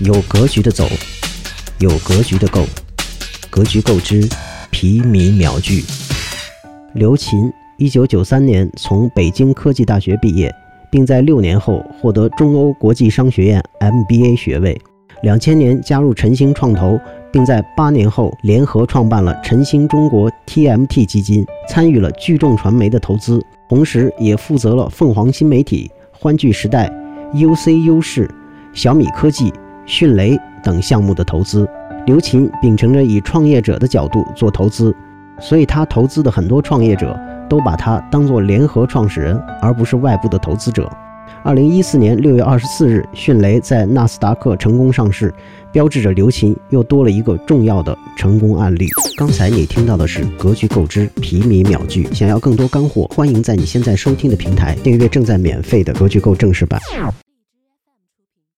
[0.00, 0.86] 有格局的走，
[1.80, 2.64] 有格局的购，
[3.50, 4.24] 格局够之，
[4.70, 5.82] 皮米秒聚。
[6.94, 10.54] 刘琴，一九九三年从北京科技大学毕业，
[10.88, 14.80] 并在六年后获得中欧国际商学院 MBA 学位。
[15.24, 16.96] 两千年加入晨星创投，
[17.32, 26.88] 并在八年后联合创办了晨星中国 TMT 基金，参与了聚众传媒的投资，同时也负责了凤凰新媒体、欢聚时代、
[27.34, 28.30] UC 优势、
[28.72, 29.52] 小米科技。
[29.88, 31.66] 迅雷等项目的投资，
[32.06, 34.94] 刘琴秉承着以创业者的角度做投资，
[35.40, 40.88] 所以他投资的很多创业者都把他当做联合创始人，而不是外部的投资者。
[41.42, 45.32] 二零一四年六月二十四日，迅雷在纳斯达克成功上市，
[45.72, 48.88] 标志着刘琴又多了一个重要的成功案例。
[49.16, 56.78] 刚才你听到的是格局购知皮米秒剧，想要更多干货，欢迎在你现在收听的平台订阅正在免费的格局购正式版。